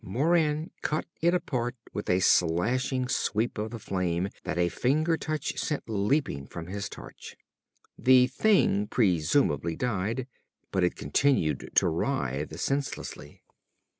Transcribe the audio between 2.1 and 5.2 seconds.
slashing sweep of the flame that a finger